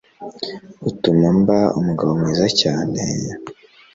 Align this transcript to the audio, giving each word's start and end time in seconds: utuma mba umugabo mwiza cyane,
utuma 0.89 1.27
mba 1.39 1.59
umugabo 1.79 2.11
mwiza 2.19 2.47
cyane, 2.61 2.99